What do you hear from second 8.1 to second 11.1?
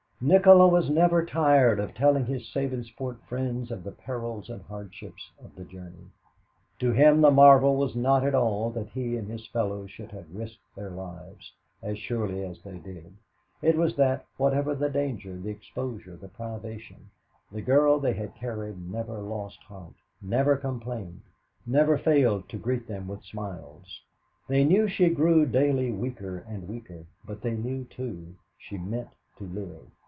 at all that he and his fellows should have risked their